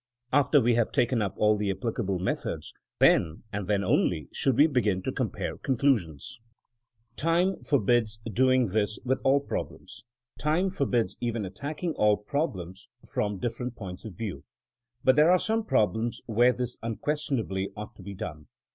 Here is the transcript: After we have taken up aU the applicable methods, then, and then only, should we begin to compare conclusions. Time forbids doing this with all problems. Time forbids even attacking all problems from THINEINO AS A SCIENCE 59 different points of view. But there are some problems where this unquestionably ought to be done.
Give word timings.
After 0.33 0.59
we 0.59 0.73
have 0.73 0.91
taken 0.91 1.21
up 1.21 1.35
aU 1.37 1.59
the 1.59 1.69
applicable 1.69 2.17
methods, 2.17 2.73
then, 2.97 3.43
and 3.53 3.67
then 3.67 3.83
only, 3.83 4.29
should 4.33 4.57
we 4.57 4.65
begin 4.65 5.03
to 5.03 5.11
compare 5.11 5.59
conclusions. 5.59 6.41
Time 7.17 7.61
forbids 7.63 8.19
doing 8.25 8.69
this 8.69 8.97
with 9.05 9.19
all 9.23 9.39
problems. 9.39 10.03
Time 10.39 10.71
forbids 10.71 11.17
even 11.21 11.45
attacking 11.45 11.93
all 11.93 12.17
problems 12.17 12.87
from 13.01 13.03
THINEINO 13.03 13.03
AS 13.03 13.13
A 13.13 13.13
SCIENCE 13.13 13.41
59 13.43 13.51
different 13.51 13.75
points 13.75 14.05
of 14.05 14.13
view. 14.17 14.43
But 15.03 15.15
there 15.15 15.29
are 15.29 15.37
some 15.37 15.63
problems 15.63 16.19
where 16.25 16.51
this 16.51 16.79
unquestionably 16.81 17.69
ought 17.75 17.95
to 17.95 18.01
be 18.01 18.15
done. 18.15 18.47